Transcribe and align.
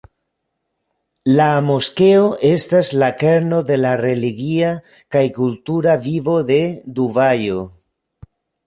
La 1.39 1.49
moskeo 1.67 2.23
estas 2.49 2.89
la 3.03 3.11
kerno 3.19 3.61
de 3.69 3.79
la 3.83 3.93
religia 4.03 4.75
kaj 5.17 5.25
kultura 5.41 5.99
vivo 6.09 6.41
de 6.53 6.61
Dubajo. 7.01 7.65